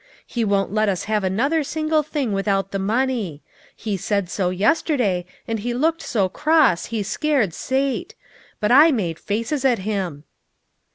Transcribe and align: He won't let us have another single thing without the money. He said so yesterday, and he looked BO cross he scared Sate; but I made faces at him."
He 0.25 0.43
won't 0.43 0.73
let 0.73 0.89
us 0.89 1.03
have 1.03 1.23
another 1.23 1.63
single 1.63 2.01
thing 2.01 2.33
without 2.33 2.71
the 2.71 2.79
money. 2.79 3.43
He 3.75 3.97
said 3.97 4.31
so 4.31 4.49
yesterday, 4.49 5.27
and 5.47 5.59
he 5.59 5.75
looked 5.75 6.11
BO 6.11 6.27
cross 6.27 6.85
he 6.87 7.03
scared 7.03 7.53
Sate; 7.53 8.15
but 8.59 8.71
I 8.71 8.89
made 8.91 9.19
faces 9.19 9.63
at 9.63 9.77
him." 9.85 10.23